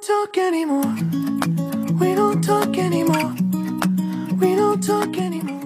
[0.00, 0.94] talk anymore.
[1.98, 3.34] We don't talk anymore.
[4.38, 5.58] We don't talk anymore.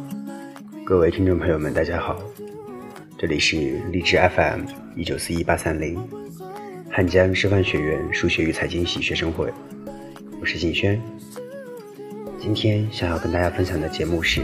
[0.84, 2.18] 各位听众朋友们，大家好，
[3.18, 4.64] 这里是荔枝 FM
[4.96, 5.98] 一九四一八三零，
[6.90, 9.52] 汉江师范学院数学与财经系学生会，
[10.40, 11.00] 我是景轩。
[12.40, 14.40] 今天想要跟大家分享的节目是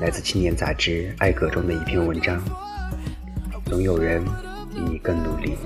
[0.00, 2.36] 来自青年杂志《爱格》中的一篇文章，
[3.64, 4.24] 《总有人
[4.74, 5.56] 比你更努力》，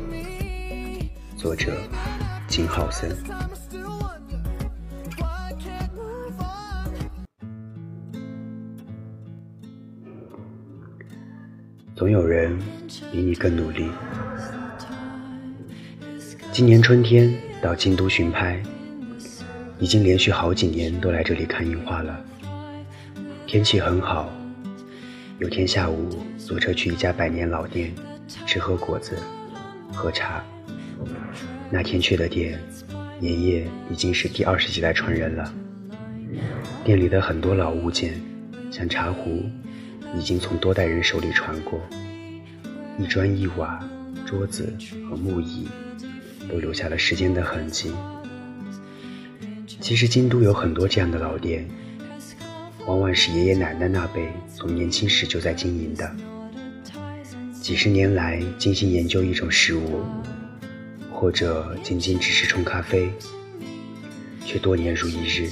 [1.40, 1.72] 作者
[2.56, 3.14] 金浩森。
[11.94, 12.58] 总有人
[13.12, 13.90] 比你更努力。
[16.50, 18.58] 今年春天到京都巡拍，
[19.78, 22.18] 已经连续好几年都来这里看樱花了。
[23.46, 24.32] 天气很好，
[25.40, 27.94] 有天下午坐车去一家百年老店
[28.46, 29.18] 吃喝果子、
[29.92, 30.42] 喝茶。
[31.70, 32.58] 那天去的店，
[33.20, 35.52] 爷爷已经是第二十几代传人了。
[36.84, 38.20] 店里的很多老物件，
[38.70, 39.44] 像茶壶，
[40.16, 41.80] 已经从多代人手里传过。
[42.98, 43.82] 一砖一瓦、
[44.24, 44.72] 桌子
[45.08, 45.66] 和木椅，
[46.48, 47.90] 都留下了时间的痕迹。
[49.80, 51.68] 其实京都有很多这样的老店，
[52.86, 56.10] 往往是爷爷奶奶那辈从年轻时就在经营的，
[57.60, 60.02] 几十年来精心研究一种食物，
[61.18, 63.10] 或者仅仅只是冲咖啡，
[64.44, 65.50] 却多年如一日，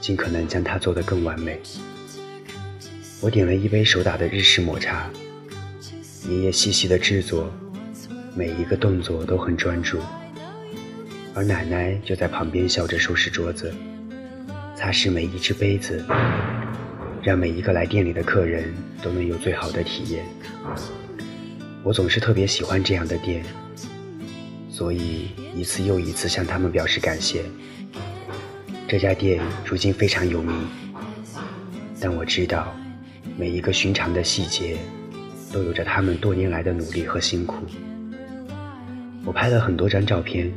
[0.00, 1.60] 尽可能将它做得更完美。
[3.20, 5.08] 我点了一杯手打的日式抹茶，
[6.28, 7.48] 爷爷细细的制作，
[8.34, 10.00] 每一个动作都很专注，
[11.34, 13.72] 而奶奶就在旁边笑着收拾桌子，
[14.74, 16.04] 擦拭每一只杯子，
[17.22, 20.24] 让每一个来店里的客人都能有最好的体验。
[21.84, 23.44] 我总是特别喜欢这样的店，
[24.74, 27.44] 所以一次又一次向他们表示感谢。
[28.88, 30.52] 这家店如今非常有名，
[32.00, 32.74] 但我知道。
[33.36, 34.76] 每一个寻常的细节，
[35.52, 37.64] 都有着他们多年来的努力和辛苦。
[39.24, 40.52] 我拍了很多张照片，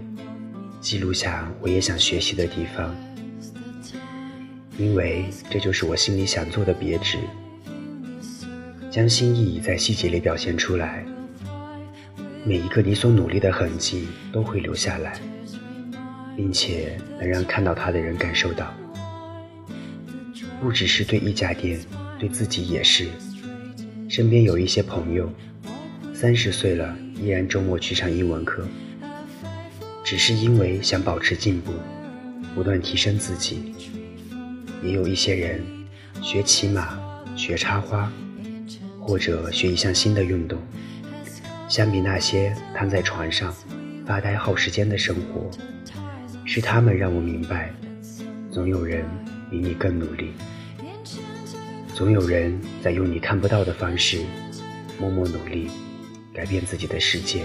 [0.82, 2.96] 记录下我也想学习的地方，
[4.80, 7.20] 因为这就是我心里想做的别致，
[8.92, 11.06] 将心意在细节里表现出来。
[12.48, 15.20] 每一个你所努力的痕迹都会留下来，
[16.34, 18.74] 并且能让看到它的人感受到，
[20.62, 21.78] 不只是对一家店。
[22.18, 23.06] 对自己也是，
[24.10, 25.30] 身边有一些朋友，
[26.16, 28.66] 三十岁了依然周末去上英文课，
[30.04, 31.74] 只是因为想保持进步，
[32.56, 33.74] 不断提升自己。
[34.82, 35.62] 也有一些人
[36.24, 36.98] 学骑马、
[37.36, 38.12] 学插花，
[39.00, 40.58] 或者学一项新的运动。
[41.68, 43.54] 相比那些瘫在床上
[44.06, 45.52] 发呆耗时间的生活，
[46.46, 47.74] 是他们让我明白，
[48.50, 49.04] 总有人
[49.52, 50.32] 比你更努力。
[51.94, 54.20] 总有人在用你看不到的方式，
[54.98, 55.70] 默默努力，
[56.34, 57.42] 改变自己的世界。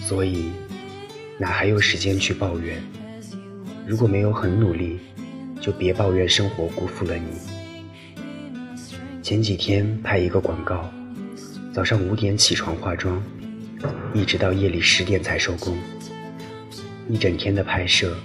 [0.00, 0.50] 所以，
[1.38, 2.82] 哪还有时间去抱怨？
[3.86, 4.98] 如果没有很努力，
[5.60, 8.22] 就别抱怨生活辜负了你。
[9.22, 10.90] 前几天拍一个广告，
[11.72, 13.22] 早上五点起床化妆，
[14.12, 15.76] 一直到夜里十点才收工，
[17.08, 18.16] 一整天的拍摄，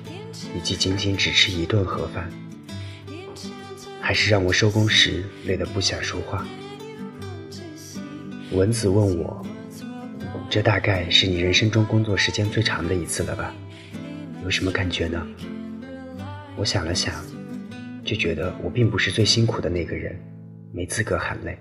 [0.55, 2.29] 以及仅仅只吃一顿盒饭。
[4.01, 6.45] 还是让我收工时累得不想说话。
[8.51, 9.45] 蚊子问我
[10.49, 13.53] ：“这大概是你人生中工作时间最长的一次了吧？
[14.43, 15.25] 有什么感觉呢？”
[16.57, 17.13] 我想了想，
[18.03, 20.19] 就觉得我并不是最辛苦的那个人，
[20.73, 21.57] 没资格喊累。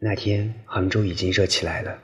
[0.00, 1.98] 那天杭州已经热起来了，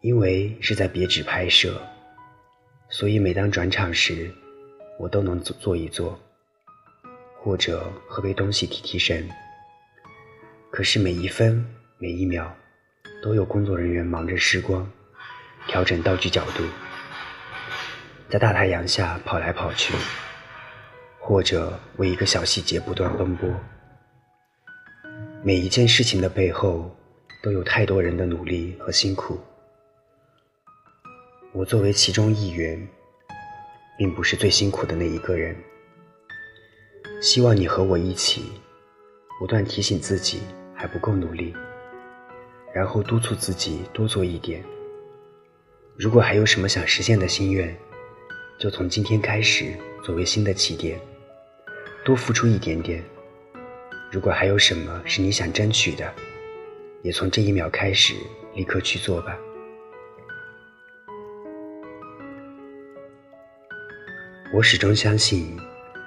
[0.00, 1.80] 因为是在别纸拍摄。
[2.88, 4.34] 所以每当转场时，
[4.98, 6.20] 我都能坐坐一坐，
[7.38, 9.30] 或者喝杯东西提提神。
[10.72, 11.64] 可是每一分
[11.98, 12.52] 每一秒，
[13.22, 14.90] 都有工作人员忙着施光，
[15.68, 16.64] 调整道具角度，
[18.28, 19.94] 在大太阳下跑来跑去，
[21.24, 23.48] 或者为一个小细节不断奔波。
[25.40, 26.90] 每一件事情的背后，
[27.40, 29.38] 都有太多人的努力和辛苦。
[31.52, 32.88] 我作为其中一员，
[33.96, 35.56] 并不是最辛苦的那一个人。
[37.20, 38.50] 希望你和我一起，
[39.38, 40.42] 不断提醒自己
[40.74, 41.54] 还不够努力，
[42.74, 44.60] 然后督促自己多做一点。
[45.96, 47.72] 如果还有什么想实现的心愿，
[48.58, 49.72] 就从今天开始
[50.02, 50.98] 作为新的起点，
[52.04, 53.02] 多付出一点点。
[54.10, 56.12] 如果还有什么是你想争取的，
[57.02, 58.14] 也从这一秒开始，
[58.54, 59.38] 立刻去做吧。
[64.52, 65.56] 我始终相信，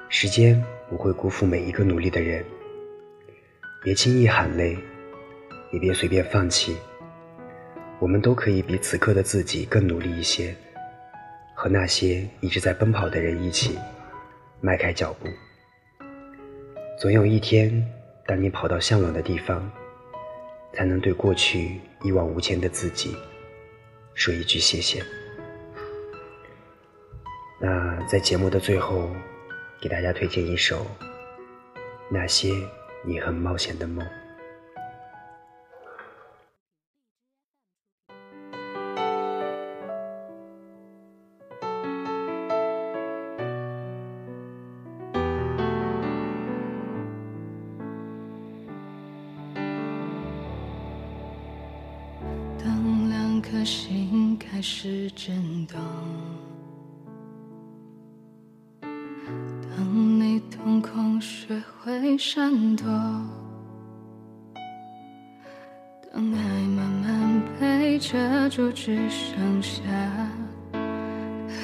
[0.10, 2.46] 时间不会辜负每一个努力的人。
[3.84, 4.78] 别轻易喊累，
[5.72, 6.76] 也别随便放弃。
[8.00, 10.54] 我们都可以比此刻的自己更努力一些，
[11.56, 13.80] 和那些一直在奔跑的人一起
[14.60, 15.30] 迈开脚步。
[16.98, 17.86] 总有一天，
[18.26, 19.72] 当你跑到向往的地方。
[20.76, 23.16] 才能对过去一往无前的自己
[24.14, 25.02] 说一句谢谢。
[27.62, 29.10] 那在节目的最后，
[29.82, 30.80] 给大家推荐一首
[32.12, 32.52] 《那些
[33.06, 34.06] 你很冒险的梦》。
[54.68, 55.80] 是震动，
[58.82, 62.88] 当你瞳孔学会闪躲，
[66.12, 69.84] 当爱慢慢被遮住，只剩下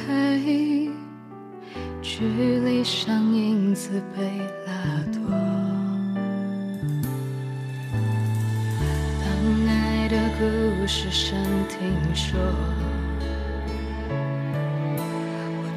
[0.05, 0.91] 黑，
[2.03, 2.23] 距
[2.59, 4.37] 离像影子被
[4.67, 4.73] 拉
[5.11, 5.27] 多。
[9.19, 10.15] 当爱的。
[10.41, 11.37] 故事声
[11.69, 12.39] 听说，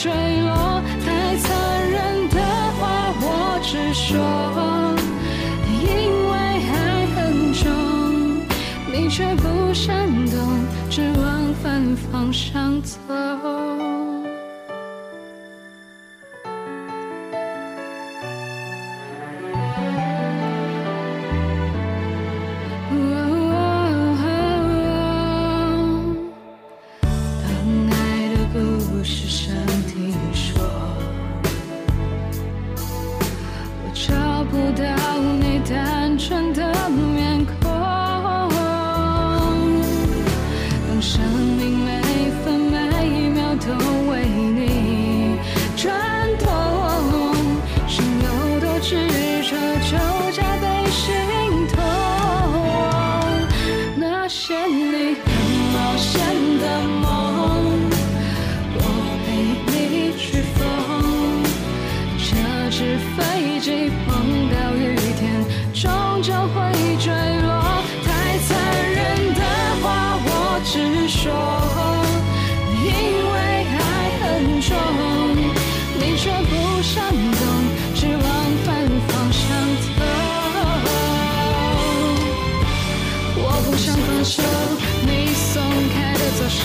[0.00, 0.80] 坠落？
[1.04, 2.38] 太残忍的
[2.78, 4.14] 话我直说，
[5.82, 5.86] 因
[6.30, 6.32] 为
[6.70, 7.18] 爱很
[7.52, 7.66] 重，
[8.92, 10.38] 你却不想懂，
[10.88, 12.96] 只往反方向走
[76.20, 77.46] 却不想懂
[77.94, 78.22] 只往
[78.64, 78.74] 反
[79.06, 79.40] 方向
[79.82, 79.86] 走。
[83.36, 84.42] 我不想放手
[85.06, 85.62] 你松
[85.94, 86.64] 开的左手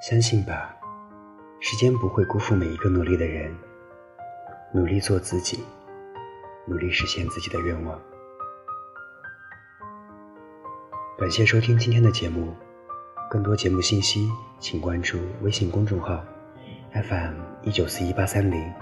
[0.00, 0.76] 相信吧，
[1.58, 3.54] 时间不会辜负每一个努力的人。
[4.72, 5.64] 努力做自己，
[6.66, 7.98] 努力实现自己的愿望。
[11.18, 12.54] 感谢收听今天的节目，
[13.30, 16.22] 更多节目信息，请关注微信公众号
[16.92, 18.72] FM 一九四一八三零，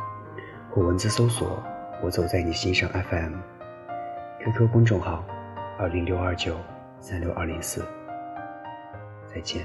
[0.70, 1.62] 或文字搜索
[2.02, 5.24] “我走在你心上 FM”，QQ 公众号
[5.78, 6.58] 二零六二九
[6.98, 7.84] 三六二零四。
[9.32, 9.64] 再见。